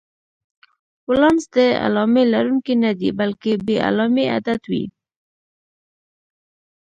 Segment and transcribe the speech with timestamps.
[1.09, 4.85] ولانس د علامې لرونکی نه دی، بلکې بې علامې عدد وي.